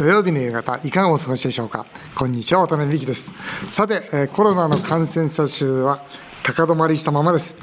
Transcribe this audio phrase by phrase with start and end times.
[0.00, 1.84] 土曜日の夕方いかがお過ごしでしょうか？
[2.14, 3.32] こんにちは渡辺美希です。
[3.68, 6.02] さて、えコロナの感染者数は
[6.42, 7.58] 高止まりしたままです、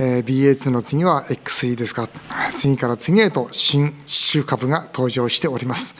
[0.00, 2.08] えー BA2 の次は XE ですが
[2.54, 3.92] 次から次へと新
[4.32, 5.94] 種株が登場しております、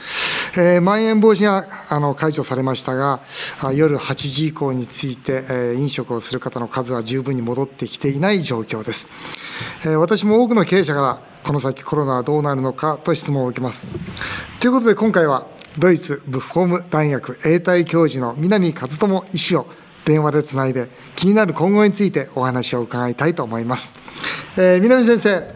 [0.58, 3.21] えーまん延防止があの解除されましたが
[3.62, 9.10] あ夜8時以降について、えー飲食をする方の数は十分に戻ってきていない状況です、
[9.82, 13.87] えー私も多くの経営者からこの先コロナはどうなるのかと質問を受けます。
[14.60, 15.46] ということで今回は
[15.79, 19.66] ドイツブッフォーム大学永代教授の南和智医師を
[20.05, 23.95] 電話でつないで気になる今後についてお話を伺いたいと思います、
[24.56, 25.55] えー南先生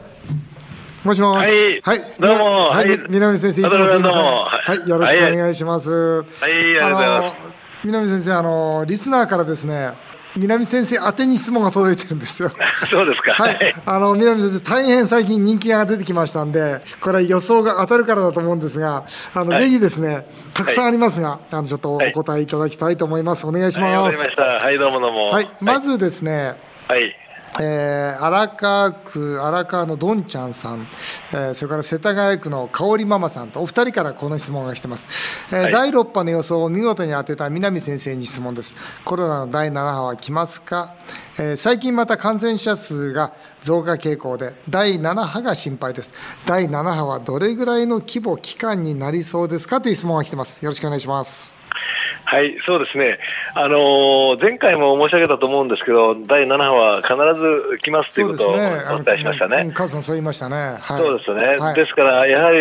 [1.04, 1.80] もしもし？
[1.82, 2.00] はい。
[2.18, 2.44] どうも。
[2.70, 4.22] はい、はい南先生いつもすいません。
[4.22, 5.90] はいよろしくお願いします。
[5.90, 7.34] はい、ありがとうございます。
[7.34, 7.52] あの
[7.84, 9.92] 南先生あのリスナーからですね
[10.36, 12.50] 南先生宛てに質問が届いてるんですよ
[12.90, 13.32] そうですか。
[13.32, 19.04] はい、あの南先生、大変最近人気が出てきましたんで、これは予想が当たるからだと思うんですが、
[19.34, 23.46] あの、はいぜひですね、たくさんありますが、あのちょっとおはい答えいただきたいと思います。
[23.46, 24.18] お願いします。
[24.18, 24.42] かりました。
[24.42, 25.26] はい、どうもどうも。
[25.28, 26.54] はい、まずですね、
[26.88, 27.27] はい。
[27.60, 30.88] えー荒川区荒川のどんちゃんさん、
[31.32, 35.08] えーそれから世田谷区の香織ママさんとお二人からこの質問が来てます、
[35.50, 35.72] えーはい。
[35.72, 38.74] 第6波の予想を見事に当てた南先生に質問です。
[39.04, 40.94] コロナの第7波は来ますか、
[41.38, 43.32] えー最近また感染者数が
[43.62, 46.14] 増加傾向で第7波が心配です。
[46.46, 49.80] 第7波はどれぐらいの規模期間になりそうですか？
[49.80, 50.64] という質問が来てます。
[50.64, 51.56] よろしくお願いします
[52.24, 53.18] はい、そうですね。
[53.54, 57.14] あのー前回も申し上げたと思うんですけど、第7波は必
[57.72, 59.62] ず来ますということをお伝えしましたね。
[59.66, 61.74] うんカズさんそう言いましたね、はい、そうですよね、はい。
[61.74, 62.58] ですから、やはり、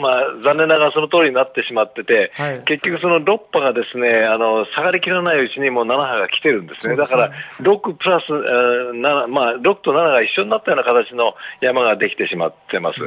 [0.00, 2.60] まあ、残念ながらその通りになってしまってて、はい。
[2.64, 6.96] 結局、その6波がですねあの下がりきらないうちにもう7波が来てるんですね、すね。
[6.96, 12.98] だから6プラス、えー7まあ、6と7が一緒になったような形の山ができてしまってます。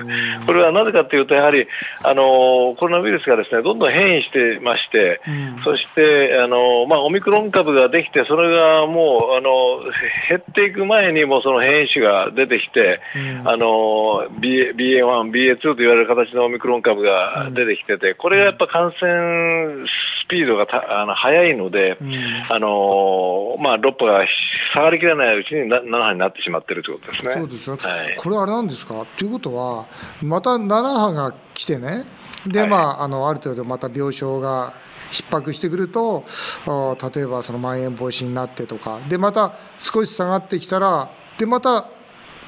[0.45, 1.67] これはなぜかというと、やはり
[2.03, 9.79] あのコロナウイルスがですねどんどん変異してまして、うんそしてあの、まあ、オミクロン株ができて、それがもうあの
[10.27, 13.47] 減っていく前にもうその変異種が出てきて、うん。
[13.47, 19.87] あの B- BA1、BA2 と言われる形のオミクロン株が出てきてて、これがやっぱ感染
[20.25, 22.13] スピードがたあの速いので、うん。
[22.49, 24.25] あのまあ、6波が
[24.73, 27.33] 下がりきらないうちにな7波になってしまっているということですね。
[27.33, 28.15] そうですよ、はい。
[28.17, 29.05] これあれなんですか？
[29.17, 29.85] ということは、
[30.21, 32.03] また7波が来てね、
[32.45, 32.69] で、はい。
[32.69, 34.73] まあ、あのある程度また病床が
[35.11, 36.23] 逼迫してくると、
[36.67, 41.85] あ例えばそのまん延防止になってとか、で、また少し下がってきたら、で、また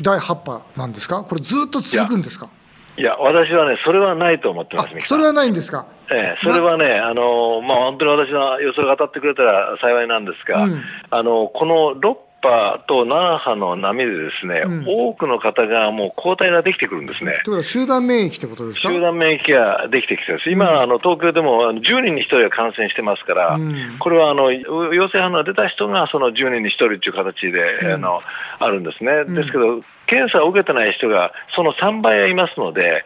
[0.01, 2.50] 第8波なんですか、これ、ずっと続くんですか、
[2.97, 5.85] いや、私はね、それはないと思ってます、それはないんですか？
[6.12, 10.81] ええ、それはね、あのまあ、本当に私の予想が当たってくれたら幸いなんですが、うん。
[11.09, 14.85] あのこの6波と7波の波でですね、うん。
[14.85, 17.31] 多くの方がもう抗体ができてくるんですね。
[17.31, 18.89] ということは、集団免疫ってことですか？
[18.89, 23.97] 集団免疫ができてきてです、今、あの東京でもあの10人に1人が感染してますから、うん。
[23.99, 27.93] これはあの陽性反応が出た人がその10人に1人という形で、うん。
[27.93, 28.21] あの
[28.59, 29.33] あるんですね、ん。
[29.33, 33.03] ですけど、検査を受けてない人がその3倍はいますので。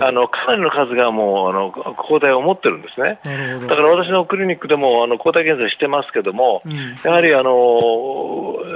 [0.00, 3.18] あのかなりの数がもうあの抗体を持ってるんですね。
[3.66, 7.50] だから私のクリニックでもあの抗体検査してますけども、うんやはりあの、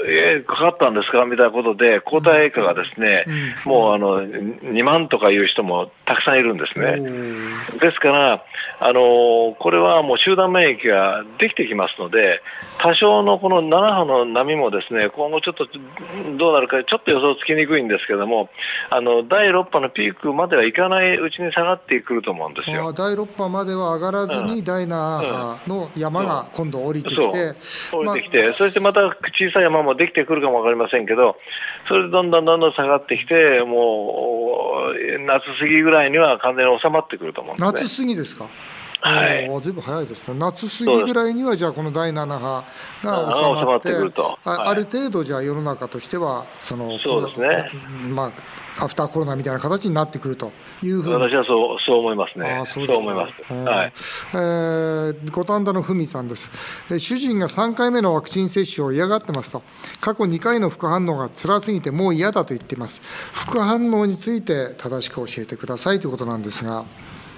[0.06, 6.88] えーかかったんですかみたいなことで、抗体価がですね、うんもうあの2万とかいう人もたくさんいるんですおね。
[6.92, 8.44] ーですから、
[8.80, 12.40] あのこれはもう集団免疫ができてきますので、
[12.78, 15.66] 多少のこの7波の波もですね今後ちょっと
[16.38, 18.48] どうなるか、ちょっと予想つきにくいんですけども、
[18.90, 22.92] あの第6波のピークまではいかないうちに下がってくると思うんですあよ。
[22.92, 27.22] ー第6波までは上がらずに、第7波の山が今度降りてきて、
[27.92, 31.36] 降りてきて、そしてまた小さい山もできてくるかもわかりませんけど、
[31.88, 33.34] それでどんどんどんどん下がってきて、
[33.66, 37.80] もう夏過ぎぐらいには完全に収まってくると思うんですね。
[37.82, 38.46] 夏過ぎですか？
[39.00, 39.62] はい。
[39.62, 40.28] ずいぶん早いです。
[40.28, 40.34] ね。
[40.38, 42.64] 夏過ぎぐらいにはじゃあこの第7波
[43.04, 47.70] があ収まって、収まってあある程度じゃあ世の中としてはそのそうですね。
[48.04, 48.32] うんまあ
[48.80, 50.52] アフターコロナみたいな形になってくると
[50.84, 51.14] いうふうに。
[51.14, 52.48] 私はそうそう思いますね。
[52.48, 53.32] あーそうですか思います。
[53.50, 53.64] うん。
[53.64, 53.92] はい。
[54.34, 56.50] えー五反田のふみさんです、
[56.90, 59.62] えー主人が3回目のワクチン接種を嫌がってますと、
[60.00, 63.02] 過去2回の副反応が辛すぎてもう嫌だと言っています、
[63.32, 66.84] 副反応について正しく教えてくださいということなんですが、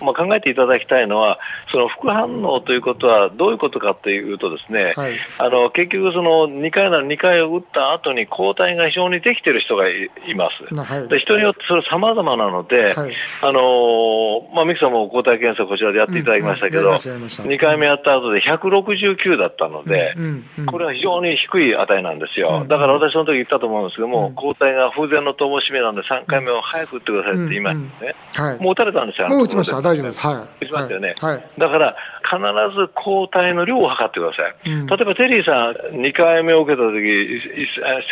[0.03, 1.39] まあ、考えていただきたいのは、
[1.73, 5.19] その副反応ということはどういうことかというとですね、はい。
[5.39, 10.75] あの結局、その2回なら2回を打った後に抗体が非常にできている人がいいます。
[10.75, 11.09] なはい。
[11.09, 13.15] で人によってそれ様々なので、はい。
[13.43, 16.93] あのまあ、ミキさんも抗体検査こちらでやっていただきましたけど、うんうん。
[16.93, 17.43] やりましたやりました。
[17.43, 20.67] 2回目やった後で169だったので、うんうんうん。
[20.67, 22.61] これは非常に低い値なんですよ。
[22.63, 28.15] うんだから私その時言ったと思うんですけども、うん抗体が風前の灯火めなんで3回目を早く打ってくださいって言いましたね。
[28.35, 29.29] はい、もう打たれたんですよ。
[29.29, 30.21] もう打ちました、大です。
[30.21, 30.67] はい。
[30.67, 31.15] しましたよね。
[31.19, 31.45] はい。
[31.59, 31.97] だから、
[32.31, 32.39] 必
[32.77, 34.71] ず抗体の量を測ってください。
[34.71, 36.97] うん、例えばテリーさん、2回目を受けたとき、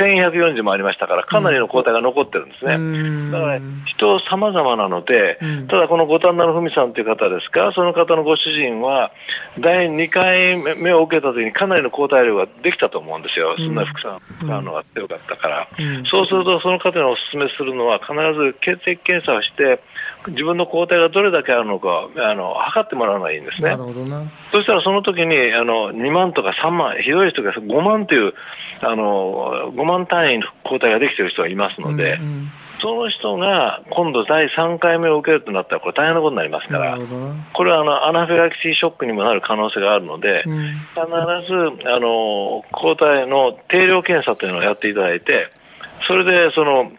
[0.03, 2.75] 1140もありましたから、かなりの抗体が残ってるんですね。
[2.75, 9.13] うん、だから、人様々なので、うん、ただこの五反田のふみさんという方ですか、その方のご主人は、
[9.61, 13.55] 第2回目を受けたときにかなりの抗体量ができたと思うんですよ。
[13.57, 15.69] そんな副作用のが強かったから。
[16.11, 19.81] そうすると、その方にお勧めするのは、必ず血液検査をして、
[20.27, 23.71] 自分の抗体がどれだけあるのかあの測ってもらうのがいいんですね。
[23.71, 28.35] なるほどねそしたらその時にあの2万とか3万、ひどい人が5万という
[28.81, 36.99] あの5万単位の抗体ができている人がいますので、うんうん、その人が今度第3回目を受けるとなったら、これ大変なことになりますから、
[37.53, 40.57] これはあのアナフィラキシーショックにもなる可能性があるので、うん、
[40.95, 41.07] 必
[41.83, 45.51] ずあの抗体の定量検査というのをやっていただいて、
[46.07, 46.93] それでその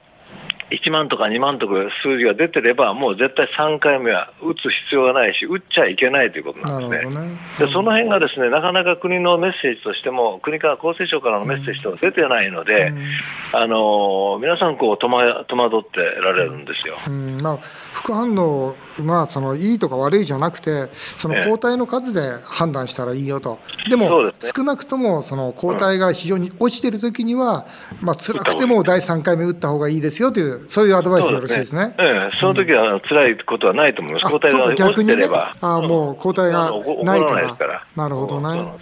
[0.72, 1.74] 1万とか2万とか
[2.04, 4.58] 数字が出てれば、もう絶対3回目は打つ
[4.90, 7.16] 必要がないし、打っちゃいけないということなんですね。
[7.16, 7.38] ね。
[7.60, 13.08] でその辺がですねなかなか国のメッセージとしても、国から厚生省からのメッセージと出てないので、うん、
[13.54, 17.42] あの皆さんこう戸惑、戸惑ってられるんですよ、うん。
[17.42, 17.58] まあ、
[17.94, 27.66] 副反応、まあ、そのいいとか悪いじゃなくて、その抗体の数で判断したらいいよと、でも、ね、少なくともその抗体が非常に落ちてるときには、
[28.02, 30.59] うんまあ辛くても第3回目打った方がいいですよという。
[30.68, 31.82] そういうアドバイスでよろしいですね。
[31.82, 34.26] そ、ね、ええ、その時は辛いことはないと思います。
[34.26, 35.54] 抗体が落ちてれば。
[35.54, 36.72] ね、あもう抗体が
[37.04, 37.56] ないから。
[37.56, 38.74] からなるほどね。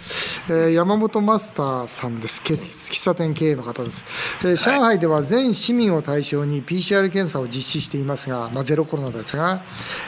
[0.50, 2.40] えー、山本マスターさんです。
[2.42, 4.04] 喫茶店経営の方です。
[4.42, 9.62] えー、上海では全市民を対象に PCR 検査を実施していますが、まあ、ゼロコロナですが、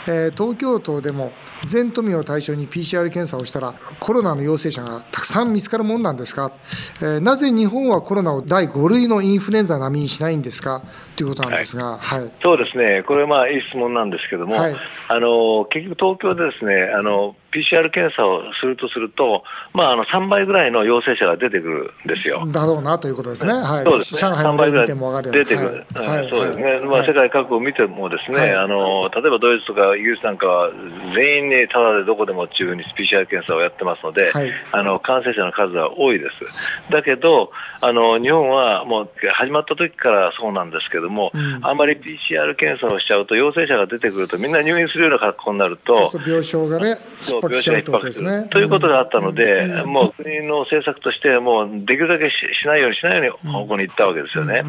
[0.09, 1.33] えー、東京都でも
[1.67, 6.53] 全都民を対象に PCR 検査をしたら、コロナの陽性者がたくさん見つかるもんなんですか、
[7.01, 10.83] えー、なぜ日本はコロナを第5類のインフルエンザ並みにしないんですか？
[11.21, 19.43] ということなんですが、はい、はい、そうですね、これはまあいい質問なんですけども、はい、あの結局、東京でですねあの PCR 検査をするとすると、
[19.75, 22.47] まあ、あの3倍ぐらいの陽性者が出てくるんですよ。
[22.47, 24.21] だろうなということですね、はい、そうですね。
[24.21, 30.71] 上海の例見ても出てくる、はい、そうですね、まあ、世界各国を見ても、ですね、あの例えばドイツとかイギリスなんかは、
[31.15, 34.33] 全員にただでどこでもっていうふうに PCR 検査をやってますので、
[34.73, 36.91] あの感染者の数は多いです。
[36.93, 37.51] だけど、
[37.81, 48.49] あの日本はもう始まった時からそうなんですけども、うん、あんまり PCR 検査をしちゃうと、陽性者が出てくると、みんな入院するような格好になると、病床がね、逼迫しちゃうとですね。
[48.51, 52.33] ということがあったので、うん、もう国の政策として、もうできるだけし
[52.67, 54.63] ないようにしないように方向に行ったわけですよね。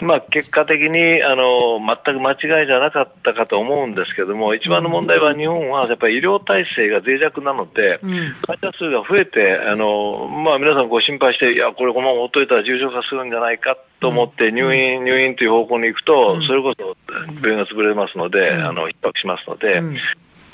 [0.00, 7.98] う んまあ、結果的にあの全く間違いじゃなかったかと思うんですけども、一番の問題は日本はやっぱり医療体制が脆弱なので、
[8.46, 16.96] 患者数が増えて、あのまあ、皆さんご心配して、いや、これ、このままほっといたら重症化するんじゃないかと思って、入院、入院という方向に行くと、それこそ
[17.42, 19.82] 病院が潰れますので、あの逼迫しますので。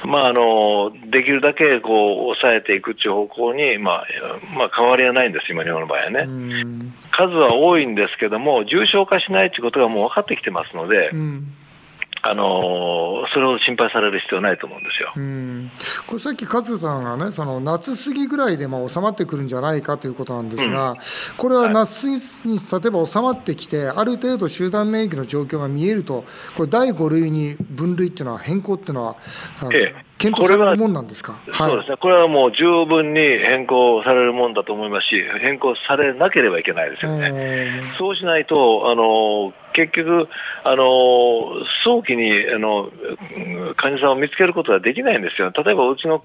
[0.04, 4.06] まあ、あのできるだけこう抑えていくという方向に、まあ
[4.56, 6.26] まあ、変わりはないんです、今、日本の場合はね。
[7.10, 11.10] 数は多いんですけども、重症化しないということがもう分かってきてますので。
[12.26, 15.12] あのそれを心配される必要ないと思うんですよ。
[15.14, 15.70] うん。
[16.06, 20.96] これさっき勝さんがね、その夏過ぎぐらいでも収まってくるんじゃないかということなんですが、うん、
[21.36, 26.24] これは夏過ぎに例えば収まってきて、ある程度集団免疫の状況が見えると、
[26.56, 29.16] これ、第5類に分類っていうのは、変更っていうのは、
[29.74, 37.92] ええ、検討されるもんなんですか、はい、そうですね、これはもう十分に変更されるもんだと思いますし、変更されなければいけないですよね。
[37.98, 40.28] そうしないとあの結局、
[40.62, 40.84] あの
[41.84, 42.90] 早期にあの
[43.76, 46.24] 患者さんを見つけることができないんですよ、例えばうちの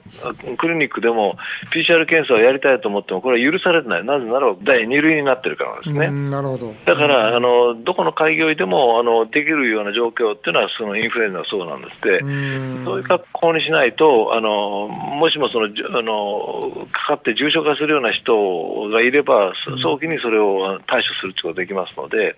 [0.58, 1.36] クリニックでも
[1.74, 6.10] PCR 検査をやりたいと思っても、これは許されてない、なぜなら第2類になってるからですね。
[6.30, 6.74] なるほど。
[6.86, 12.20] だから、あのどこの開業医でもあのできるような状況っていうのは、そのインフルエンザはそうなんですって、
[12.86, 22.36] そういう格好にしないと、あのもしもそのあのかかって重症化するような人がいれば、早期にそれを対処することができますので、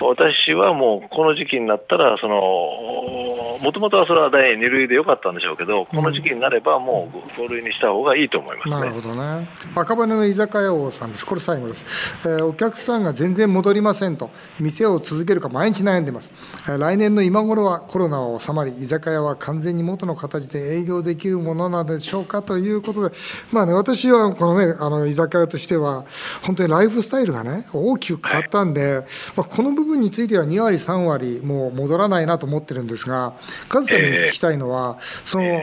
[0.00, 16.34] 私私はもうこの時期になったら、もともとはそれは第2類でよかったんでしょうけど、この時期になれば、もう5類にした方がいいと思います、ね、なるほどね、赤羽の居酒屋王さんです、これ最後です、えー、お客さんが全然戻りませんと、店を続けるか毎日悩んでます、
[16.68, 23.16] えー、来年の今頃はコロナは収まり、居酒屋は完全に元の形で営業できるものなのでしょうかということで、
[23.50, 26.04] まあね、私はこのね、あの居酒屋としては、
[26.42, 29.04] 本当にライフスタイルがね、大きく変わったんで、はい、
[29.36, 33.34] まあ、この部分についてては2割、3割、もう戻らないなと思ってるんですが、
[33.68, 35.62] カズさんに聞きたいのは、その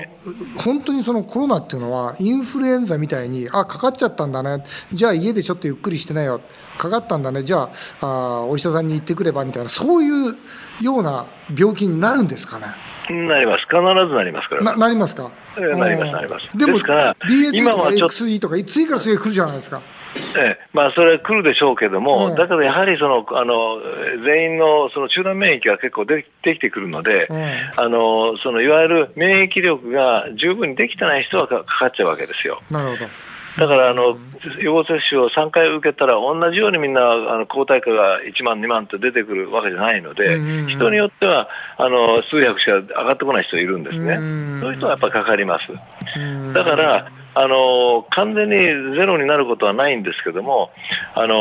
[0.64, 4.64] 本当にそのコロナっていうのは、インフルエンザみたいに、あかかっちゃったんだね、
[4.94, 6.40] じゃあ家でちょっとゆっくりしてなよ、
[6.78, 10.34] かかったんだね、じゃああお医者さんに行ってくればみたいな、そういう
[10.82, 11.26] ような
[11.56, 12.66] 病気になるんですかね？
[13.10, 13.64] なります。
[13.64, 13.76] 必
[14.08, 14.64] ずなりますから。
[14.64, 15.32] ななりますか？
[15.58, 16.58] なります、なります。
[16.58, 19.82] でも、BA2 とか XE とか、次から次へ来るじゃないですか。
[20.38, 20.68] ええ。
[20.74, 23.80] まあ、それは来るでしょうけども、うん、だけどやはりそのあの
[24.26, 27.44] 全員のその集団免疫が結構でできてくるので、うん、
[27.78, 32.62] あのそのいわゆる免疫力が十分にできてない人はかかっちゃうわけですよ。
[32.70, 33.12] なるほど。
[33.58, 34.18] だからあの、
[34.62, 44.16] 予防接種を3回受けたら、同じようにみんなあの抗体価が1万、2万って出てくるわけじゃないので、人によってはあの数百しか上がってこない人いるんですね、
[44.62, 45.68] そういう人はやっぱりかかります。
[46.54, 50.70] だからあの完全にゼロになることはないんですけども、
[51.16, 51.36] あの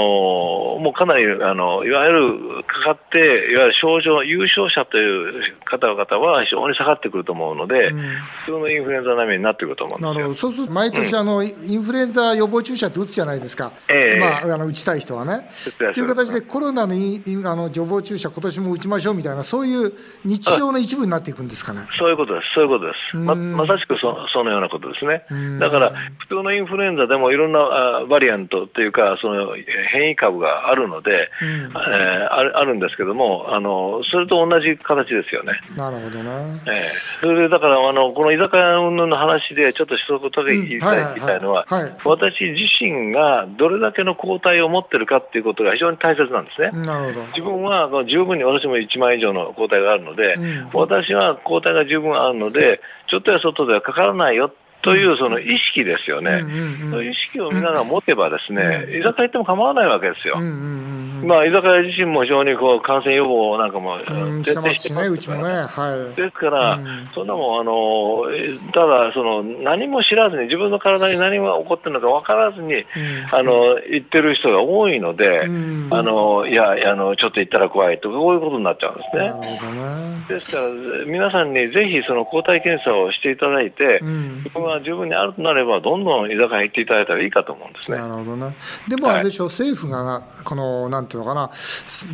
[0.79, 8.01] もうかなりあのいわゆるかかって、いわゆる症状、優勝者という方々は非常に下がってくると思うので、うん、
[8.47, 15.49] 普通のインフルエンザ並みになってくると思うんですなるほど、そうすると毎年、あの、うん、インフルエンザ予防注射って打つじゃないですか、えー、まあ、あの打ちたい人はね。
[15.95, 19.93] という形で、コロナのあの予防注射、今年も打ちましょうみたいな、そういう
[20.25, 21.81] 日常の一部になっていくんですかね。
[21.99, 23.17] そういうことです、そういうことです。
[23.17, 25.25] ままさしくそそのようなことですね。
[25.59, 25.80] だから
[26.19, 29.55] 普通のインフルエンザでもいろんなバリアントというか、その
[29.93, 35.53] 変異株があるので、うん、えー、あるあるんですけどもあの、それと同じ形ですよね。
[35.77, 36.61] なるほどね。
[36.67, 46.71] えー、それでだからあの、この居酒屋の話で、ちょっと一言だけ言いたい,、言いたいのは、はい、私自身がどれだけの抗体を持ってるかっていうことが非常に大切なんですね。
[46.85, 60.41] なるほど自分は十分に私も1万以上の抗体があるので、うん、私は抗体が十分あるので、ちょっとや外ではかからないよというその意識ですよね、意識をみんなが持てば、ですね、居酒屋行っても構わないわけですよ。
[60.41, 63.99] まあ、居酒屋自身も非常にこう感染予防なんかも
[64.43, 66.81] 徹底してます、ね、うちもね、はい、ですから、
[67.15, 68.25] そんなもんあの、
[68.73, 72.85] ただその、何も知らずに、自分の体に何が起こってるのか分からずに、
[73.33, 75.43] あの言ってる人が多いので、
[75.91, 79.31] あのいやあの、ちょっと行ったら怖いとか、こういうことになっちゃうんですね。
[79.31, 80.25] ね。
[80.29, 87.99] ですから、皆さんにぜひその抗体検査をしていただいて、自分が十分にあるとなれば、どんどん居酒屋行っていただいたらいいかと思うんですね。
[87.99, 88.53] なるほどな
[88.89, 91.51] でもあれでしょ、はい、政府がこのなんていうのかな、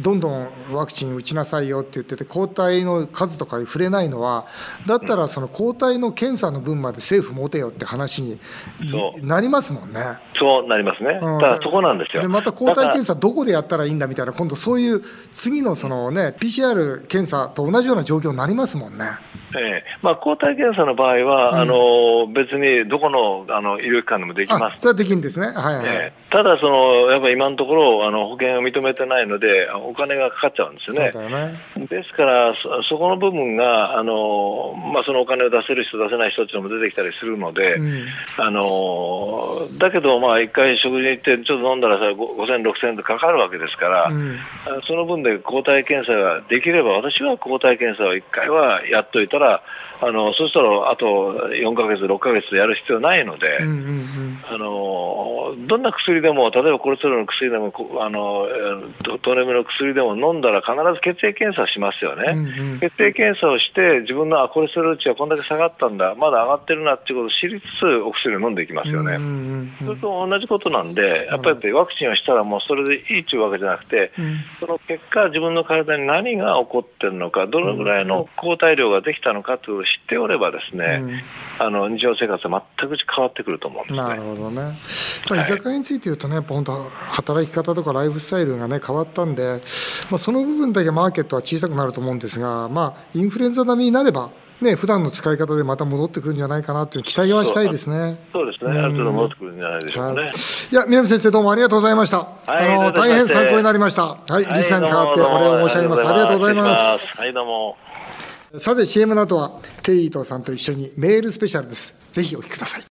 [0.02, 4.46] どんどんワクチン打ちなさいよって言ってて、抗体の数とかに触れないのは、
[4.86, 8.38] だったらその抗体の検査の分まで政府持てよって話に
[9.22, 10.00] なりますもんね。
[10.38, 12.22] そうなりますね、うん、ただそこなんですよ。
[12.22, 19.04] でまた抗体検査、どこでやったらいいんだみたいな、今度そういう次のその、ね、PCR 検査と同じような状況になりますもんね。
[19.54, 19.84] ええ。
[20.02, 24.80] まあ、抗体検査の場合は、うん、あの別にどこのあの医療機関でもできます。
[24.80, 31.30] それはできるんですね、はいはい、えただその、やっぱり今のところあの、保険を認めてないので、お金がかかっちゃうんですよね。
[31.30, 31.86] ね。
[31.88, 38.04] ですからそ、そこの部分が、あのまあ、そのお金を出せる人、出せない人っていうのも出てきたりするので、うん、
[38.36, 44.38] あのだけど、一回食事に行って、ちょっと飲んだらさ、5000、6000円とかかるわけですから、うん、
[44.86, 49.62] その分で抗体検査ができれば、私は抗体検査を1回はやっといたら、
[50.00, 51.06] あのそしたらあと
[51.48, 57.70] 4か月、6か月やる必要ないので、あのどんな薬でも、例えばコレステロールの薬でも、
[58.02, 58.48] あの
[59.22, 69.22] トレメの薬でも飲んだら必ず血液検査しますよね、うんうん、血液検査をして、自分のあコレステロール値はこんだけ下がったんだ、まだ上がってるなっていうことを知りつつ、お薬を飲んでいきますよね。
[69.86, 84.72] それと同じことなんで、やっぱりワクチンをしたらもうそれでいいっていうわけじゃなくて、うん、その結果、自分の体に何が起こってるのか、どのぐらいの抗体量ができたのかという知っておればですね、うん、あの日常生活は全く変わってくると思うんです、ね、なるほどね。
[85.30, 89.60] まあ、居酒屋について言うとね、本当働き方とかライフスタイルがね変わったんで、
[90.10, 98.18] まあ、その部分だけマーケットは小さくなると思うんですが、まあ、インフルエンザ並みになればね普段の使い方でまた戻ってくるんじゃないかなという期待はしたいですね。
[98.32, 100.22] そうですね、ある程度戻ってくるんじゃないでしょうかね。
[100.22, 102.18] はい、いや、南先生、どうもありがとうございました。
[102.18, 102.28] は
[102.62, 104.02] い、あの大変参考になりました。
[104.02, 106.06] はい、リスさんに代わってお礼を申し上げます。
[106.06, 107.18] ありがとうございます。
[107.18, 107.76] はい、どうも。
[108.58, 109.50] さて CM の後は
[109.82, 111.98] テリーとさんと一緒にメールスペシャルです。
[112.10, 112.95] ぜひお聞きください。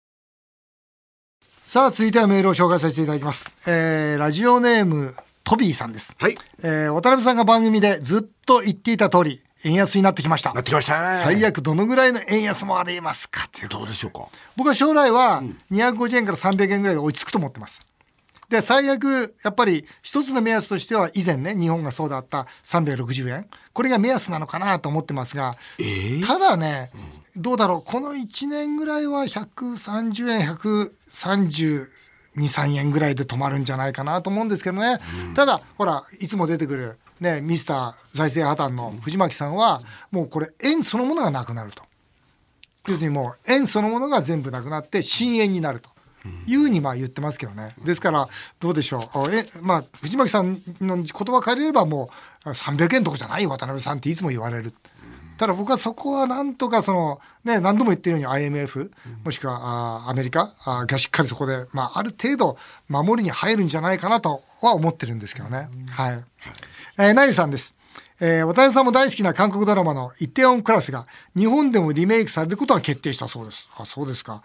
[1.73, 3.55] さあ続いてはメールを紹介させていただきます。
[3.65, 6.17] えー、ラジオネームトビーさんです。
[6.19, 6.35] はい。
[6.65, 10.53] えー、渡辺さんが番組でずっと言っていた通り、円安になってきました。
[10.53, 11.23] なってきましたね。
[11.23, 13.69] 最悪どのぐらいの円安もありますかっていう。
[13.69, 14.27] どうでしょうか？
[14.57, 17.87] 僕は将来は250円から300円ぐらいで追いつくと思ってます。
[18.51, 23.47] で、最悪、やっぱり一つの目安としては以前ね、日本がそうだった360円。
[23.73, 26.91] これが目安なのかなと思ってますが、えー、ただね、
[27.37, 31.87] どうだろう、この1年ぐらいは130円、132、
[32.35, 34.99] 3円ぐらいで止まるんじゃないかなと思うんですけどね。
[35.29, 39.81] うん、ただ、ほら、いつも出てくる、ね、ミスター財政破綻の藤巻さんは、
[40.11, 41.85] もうこれ、円そのものがなくなると。
[42.89, 45.91] 要するにもう、円そのものが全部なくなって、新円になると。
[46.47, 47.75] いうにまあ言ってますけどね。
[47.85, 49.35] ですから、どうでしょう。
[49.35, 52.11] え、まあ、藤巻さんの言葉借りればも
[52.45, 54.75] う、300円とかじゃない、渡辺さんっていつも言われる。
[55.41, 58.91] ただ僕はそこはなんとかその、ね、何度も言ってるように IMF、
[59.25, 62.59] もしくはあアメリカあがしっかりそこで、まあ、ある程度
[62.89, 65.71] 守りに入るんじゃないかなとは思ってるんですけどね。
[65.89, 66.25] はい。
[66.99, 67.75] えー、なゆさんです。
[68.21, 73.71] えー、渡辺さんも大好きな韓国ドラマのイテオンクラスが日本でもリメイクされることが決定したそうです。
[73.79, 74.43] あ、そうですか。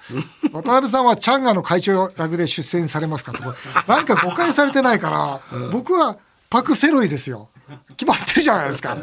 [0.53, 3.55] 渡辺さんはチャンガの会長役で出演されますかって、これ
[3.87, 6.17] 何か誤解されてないから、僕は
[6.49, 7.49] パク・セロイですよ。
[7.97, 8.95] 決まってるじゃないですか。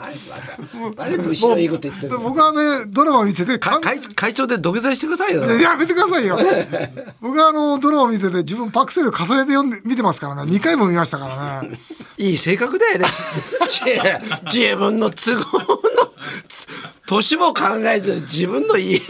[2.23, 5.45] 僕はね、ドラマ見てて、か会会長で土下座してくださいよ。
[5.61, 6.38] やめてくださいよ。
[7.21, 10.42] 僕はあの、ドラマ見てて自分パク・セロイ重ねて読んで、見てますからね。
[10.42, 11.81] 2回も見ましたからね。
[12.19, 13.07] いい性格だよね。
[13.69, 13.85] 自
[14.57, 16.12] 自分の都合のつ
[17.07, 19.00] 年も考えず自分のいい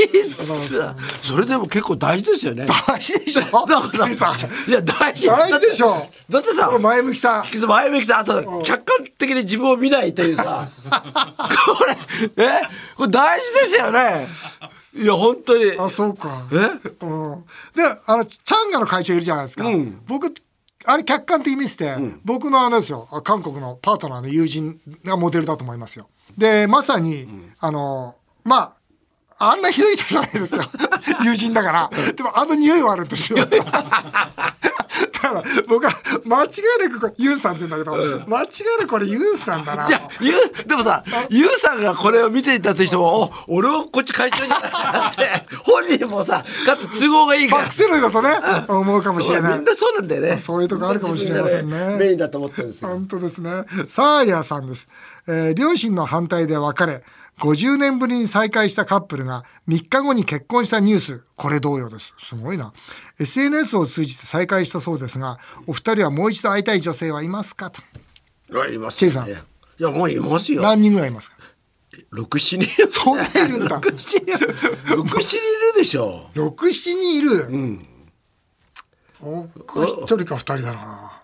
[1.18, 2.66] それでも結構大事ですよね。
[2.66, 3.42] 大事でしょ？
[3.66, 4.34] だからさ
[4.66, 5.26] いや大事。
[5.28, 6.06] 大事でしょ？
[6.28, 7.44] だってさ前向きさ。
[7.68, 10.66] 前向きさあと客観的に自分を見ないというさ。
[11.76, 11.96] これ
[12.44, 12.60] え？
[12.96, 14.26] これ大事ですよね。
[14.96, 15.72] いや本当に。
[15.78, 16.42] あ、そうか。
[16.52, 16.56] え？
[16.56, 17.44] うん。
[17.74, 19.64] で、あの、チャンガの会長いるじゃないですか。
[20.06, 20.32] 僕、
[20.84, 26.08] あれ客観的に見せて、僕のあのですよ、韓国のパートナーの友人がモデルだと思いますよ。
[26.36, 27.26] で、まさに、
[27.60, 28.74] あの、まあ、
[29.38, 30.62] あんなひどい人じゃないですよ。
[31.24, 31.90] 友人だから。
[32.12, 33.38] でも、あの匂いはあるんですよ。
[33.46, 35.92] だから、僕は、
[36.24, 38.46] 間違いなくこれ、ユンさんって言うんだけど、間違い
[38.80, 39.88] なくこれユンさんだな。
[39.88, 47.74] いや、ゆう、でもさ、ゆうさんがこれを見ていたとしても、お、俺もこっち会長じゃないかって、 本人もさ、かつ都合がいいからバック。
[47.74, 48.30] セロイだとね、
[48.68, 49.58] 思うかもしれない。
[49.58, 50.38] みんなそうなんだよね。
[50.38, 52.88] そういうとこあるかもしれませんねメインだと思ってるんですよ。
[52.88, 53.50] 本当ですね。
[53.88, 54.88] サーヤさんです。
[55.26, 57.02] えー両親の反対で別れ、
[57.40, 62.14] 50年ぶりに再会したカップルが3日後に結婚したニュース、これ同様です。
[62.18, 62.72] すごいな。
[63.18, 67.70] SNS を通じて再会したそうですが、お二人はもう一度会いたい女性はいますか？
[67.70, 67.82] と。
[68.54, 69.32] あいますケイさんい
[69.78, 70.62] や、もういますよ。
[70.62, 71.36] 何人ぐらいいますか？
[72.10, 72.88] 六七人。
[72.90, 73.80] そんないるんだ。
[73.80, 74.26] 六七人。
[74.96, 75.40] 六七人い
[75.74, 76.30] るでしょ。
[76.34, 77.78] 6、7人いる？
[79.20, 81.22] 僕一人か二人だな。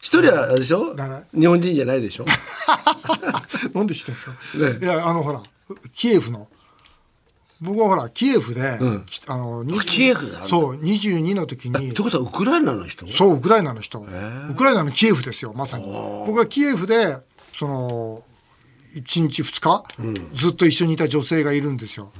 [0.00, 0.94] 一人はでしょ？
[0.94, 2.24] だね日本人じゃないでしょ？
[3.74, 5.42] なんで知ってんですか、ねいや、あの、ほら、
[5.92, 6.48] キエフの。
[7.60, 13.10] 僕はほら、キエフで、きあの、20キエフそう、22の時にって、ことはウクライナの人？
[13.10, 13.98] そう、ウクライナの人。
[13.98, 15.86] ウクライナのキエフですよ、まさに。
[16.26, 17.16] 僕はキエフで、
[17.58, 18.22] その、
[18.94, 19.84] 1日2日、
[20.34, 22.12] ずっと一緒にいた女性がいるんですよ。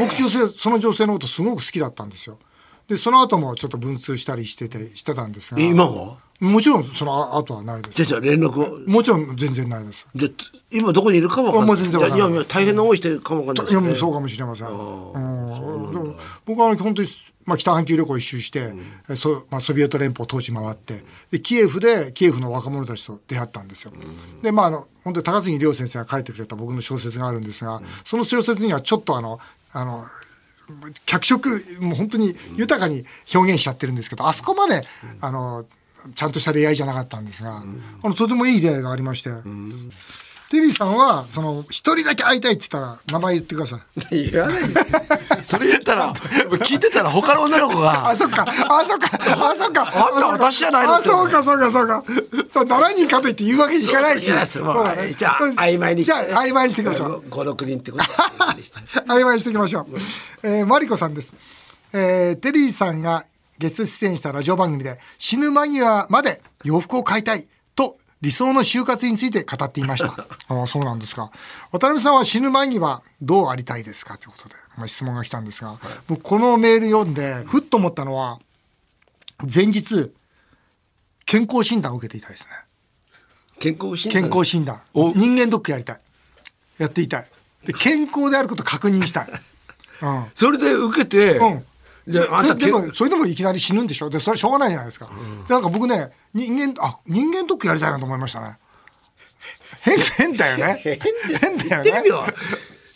[0.00, 2.38] 僕女性、その女性のことすごく好きだったんですよ。
[2.88, 5.60] で、その後もちょっと文通したりしてて、してたんですが。
[5.60, 8.20] え今はもちろんその後はないですじゃ。
[8.20, 8.88] 連絡を？
[8.88, 10.06] もちろん全然ないです。
[10.14, 14.68] じゃあ今どこにいるかもわかんあもう全然わかんないいやいや大変な思いしてるかもわかんないねもうそうかもしれません。
[14.68, 17.08] うん、僕は本当に、
[17.44, 18.72] まあ、北半球旅行一周して、
[19.10, 23.92] えそまあ、ソビエト連邦当時回ってでキエフでキエフの若者たちと出会ったんですよ。
[24.40, 29.40] でまああの本当に高杉亮先生が書いてくれた僕の小説があるんですが、その小説にはちょっとあの
[29.72, 30.04] あの
[31.06, 31.48] 脚色
[31.80, 33.04] もう本当に豊かに
[33.34, 34.82] 表現しちゃってるんですけどあそこまで、
[35.20, 35.64] あの
[36.14, 37.62] ちゃんとした恋愛じゃなかったんですが、
[38.02, 39.30] あのとてもいい出会いがありまして。
[40.50, 43.80] テリーさんはその一人だけ会いたいって言ったら名前言ってくださ
[44.10, 44.30] い。
[44.30, 44.74] 言わないで
[45.44, 49.82] それ言ったら聞いてたら他の女の子が あ、そっか、あ、そっか、あ、そっか。
[49.82, 52.02] あんた私じゃないのあ、そうか、そうか、そうか。
[52.50, 54.26] そう、7人かと言って言うわけにいかないし。
[54.46, 57.24] そうだねじゃあ曖昧にじゃあ、曖昧にしていきましょう。
[57.28, 58.04] 56人ってこと
[59.12, 59.86] 曖昧にしていきましょう。
[60.42, 61.34] えー、マリコさんです。
[61.92, 63.24] えー、テリーさんが
[63.58, 67.48] ゲスト出演したラジオ番組で死ぬ間際まで洋服を買いたいと
[68.20, 70.26] 理想の就活について語っていました。
[70.48, 71.30] ああ、そうなんですか。
[71.70, 74.18] 渡辺さんは死ぬ間際どうありたいですか？
[74.18, 75.78] ということで、まあ、質問が来たんですが、
[76.08, 78.38] 僕このメール読んで、ふっと思ったのは、
[79.42, 80.12] 前日、
[81.26, 82.50] 健康診断を受けていたいですね。
[83.60, 84.22] 健康診断？
[84.22, 84.80] 健康診断。
[84.94, 85.12] お。
[85.12, 86.00] 人間ドックやりたい。
[86.78, 87.28] やっていたい。
[87.64, 89.28] で健康であることを確認したい、
[90.02, 90.26] うん。
[90.34, 91.64] それで受けて、うん
[92.08, 94.08] じゃあででもそれでもいきなり死ぬんでしょ？
[94.08, 95.10] でそれしょうがないじゃないですか、
[95.46, 98.56] でなんか僕ね人間あ人間ドックやりたいなと思いましたね。
[99.82, 100.80] 変変だよね。
[100.82, 100.98] 変
[101.38, 101.90] 変だよね。
[101.90, 102.34] 言ってみよう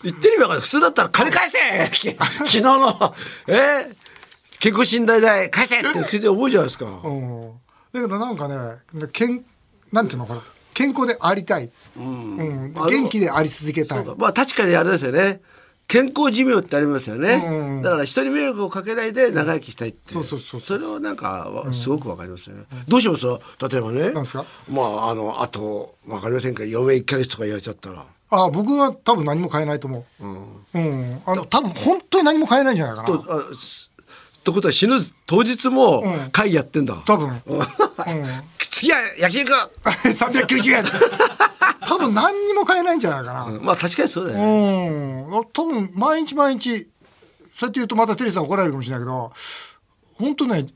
[0.04, 1.58] 言ってみよう普通だったら金返せ！
[2.16, 3.14] 昨日の
[3.48, 3.94] え？
[4.58, 5.82] 健康診断代返せっ
[6.20, 6.86] て思うじゃないですか。
[6.86, 7.50] うん。
[7.92, 8.56] だけどなんかね
[9.12, 9.44] 健
[9.92, 10.42] なんていうのかな。
[10.74, 12.72] 健康でありたい、うん。
[12.76, 14.04] あの元気であり続けたい。
[14.16, 15.40] まあ確かにあれですよね
[15.88, 17.82] 健康寿命ってありますよね、うんうん。
[17.82, 23.26] だから人に迷惑をかけないで長生きしたいってそうそうそうそれをなんかわすごくわかりますよね、どうします？
[23.26, 24.10] 例えばね。
[24.12, 24.44] なんですか？
[24.70, 28.06] まああのあとわかりませんけど余命1か月とか言われちゃったら。
[28.34, 30.24] あ僕は多分何も変えないと思う。
[30.24, 31.22] うん。
[31.26, 33.20] あの、多分本当に何も変えないんじゃないかとな。
[33.34, 33.90] あす
[34.40, 34.94] ってことは死ぬ
[35.26, 36.30] 当日もん。
[36.30, 37.42] 会議やってんだ、多分。
[38.58, 39.52] 次は焼肉。
[39.84, 40.84] 390円。
[41.86, 43.60] 多分何にも買えないんじゃないかな。
[43.60, 45.26] まあ確かにそうだよね。
[45.30, 45.44] うん。
[45.52, 49.32] 多分毎日毎日、そうやって言うとまたテレビさん怒られるかもしれないけど、
[50.14, 50.66] 本当ね、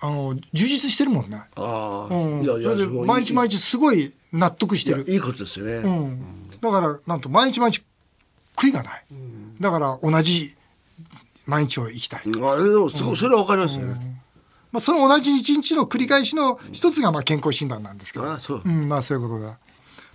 [0.00, 1.42] あの、充実してるもんね。
[1.56, 2.14] ああ。
[2.14, 2.42] うん。
[2.42, 5.04] いやいや毎日毎日すごい納得してる。
[5.08, 5.72] いいことですよね。
[5.72, 6.50] うん。
[6.60, 7.82] だから、なんと毎日毎日
[8.56, 9.04] 悔いがない。
[9.60, 10.54] だから同じ
[11.46, 12.20] 毎日を生きたい。
[12.20, 14.20] あれでもすごいそれはわかりますよね。
[14.72, 18.32] まあ、その同じ一日の繰り返しの一つがまあ健康診断なんですけど。
[18.32, 19.58] あそううん、まあそういうことだ。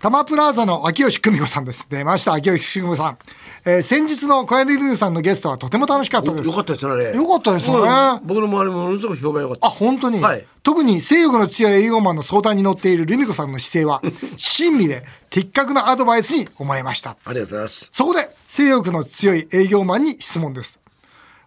[0.06, 1.88] タマプラーザの秋吉久美子さんです。
[1.90, 3.18] 出ました、秋吉久美子さん。
[3.66, 6.48] えー先日の小柳ルーさんのゲストはとても楽しかったです。
[6.48, 7.16] よかったですね。
[7.16, 9.66] よかったですよねうん僕の周りもものすごく評判良かった。
[9.66, 14.04] あ、本当に、はい特に性欲の強い営業マンの相談に乗っているルミ子さんの姿勢は、
[14.38, 17.18] 親身で的確なアドバイスに思えました。
[17.26, 17.90] ありがとうございます。
[17.92, 20.80] そこで、性欲の強い営業マンに質問です。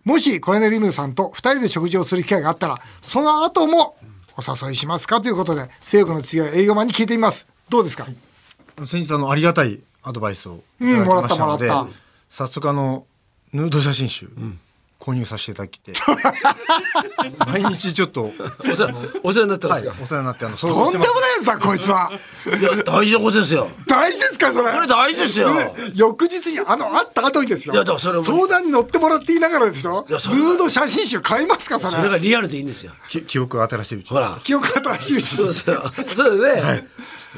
[0.03, 3.95] もし、小柳ルミ子さんと二人で食事をする機会があったら、その後も
[4.37, 5.21] お誘いしますか？
[5.21, 7.47] ということで、性欲の強い営業マンに聞いてみます。
[7.69, 8.09] どうですか、
[8.87, 11.95] 先日あのありがたいアドバイスをいただきましたので、うん
[12.31, 13.07] 早速あの
[13.55, 14.29] ヌード写真集、
[15.01, 15.95] 購入させていただきて
[17.47, 18.31] 毎日ちょっと
[19.23, 19.89] お世話になってまはい。
[20.03, 22.11] お世話になってあの想とんでもないやつだ、こいつは。
[22.47, 23.69] いや大事なことですよ。
[23.87, 24.71] 大事ですか、それ？
[24.73, 25.55] これ大事ですよ。
[25.55, 27.75] ね翌日に、あの、会った後にですよ。
[27.75, 30.05] いやそれも相談に乗ってもらって言いながらですよ。
[30.11, 31.97] ヌード写真集買いますか、それ？
[31.97, 32.93] それがリアルでいいんですよ。
[33.09, 34.39] き記憶が新しいうちにほら。
[34.43, 35.83] 記憶新しいうちそうですよ。
[36.05, 36.89] そうですね。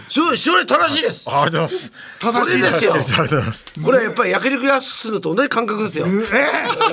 [0.08, 1.28] それそれ正しいです。
[1.28, 6.06] あありがとうございます正しいですよありがとうございますこれはやっぱり焼肉屋するのと同じ感覚ですよ。
[6.06, 6.16] ええ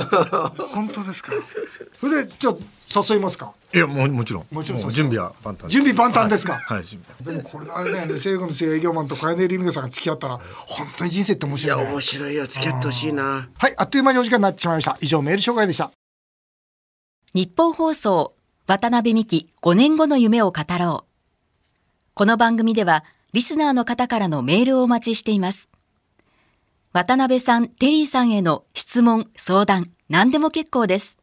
[0.73, 1.31] 本当ですか？
[1.99, 3.53] それで、じゃあ、誘いますか？
[3.73, 6.53] いやもうもちろんもちろんう準備は万端準備万端ですか？
[6.53, 11.91] はい、はい準備でもこれあれだよね、西軍の強い営業マンと小柳ルミ子さんが付き合ったら、本当に人生って面いや白いね。
[11.91, 13.47] 面白いよ付き合ってほしいな。
[13.57, 14.97] はい、あっという間にお時間になってしまいました。
[15.01, 15.91] 以上、メール紹介でした。
[17.33, 18.33] 日本放送
[18.67, 21.06] 渡辺美希5年後の夢を語ろう。
[22.17, 25.69] この番組ではリスナーの方からのメールをお待ちしています。
[26.91, 31.19] 渡辺さん、テリーさんへの質問、相談、何でも結構です。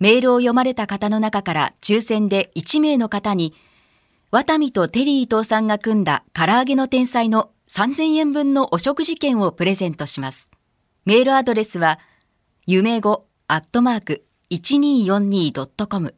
[0.00, 3.52] メールを読まれた方の中から抽選で1名の方に、
[4.30, 10.48] ワタミとテリー伊藤さんが組んだ唐揚げの天才の3000円分のお食事券をプレゼントします。
[11.04, 11.98] メールアドレスは、
[12.64, 16.14] 夢語アットマーク 1242.com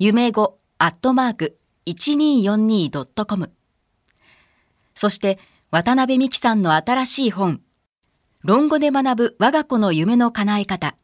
[0.00, 3.52] 夢語アットマーク 1242.com
[4.94, 5.38] そして、
[5.70, 7.60] 渡邉美樹さんの新しい本、
[8.44, 10.94] 論語で学ぶ我が子の夢の叶え方、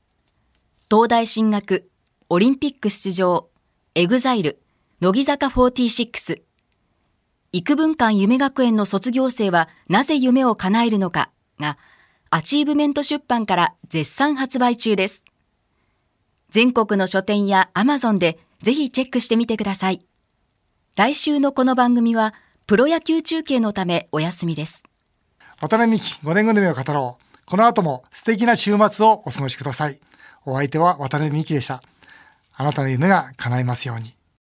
[0.91, 1.91] 東大進学、
[2.29, 3.49] オリンピック出場、
[3.95, 4.61] EXILE、
[5.01, 6.43] 乃木坂46、
[7.53, 11.77] 郁文館夢学園の卒業生はなぜ夢を叶えるのかが、
[12.31, 15.25] アチーブメント出版から絶賛発売中です。
[16.51, 20.05] 全国の書店やアマゾンでぜひチェックしてみてください。
[21.01, 22.35] 来週のこの番組は、
[22.67, 24.83] プロ野球中継のためお休みです。
[25.59, 27.47] 渡邉美樹5年後の夢を語ろう。
[27.47, 29.99] この後も素敵な週末をお過ごしください。
[30.45, 31.83] お相手は渡邉美樹でした。
[32.53, 34.13] あなたの夢が叶いますように。